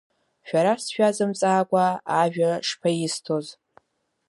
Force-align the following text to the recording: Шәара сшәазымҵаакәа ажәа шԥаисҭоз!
Шәара 0.47 0.73
сшәазымҵаакәа 0.83 1.85
ажәа 2.21 2.51
шԥаисҭоз! 2.67 3.47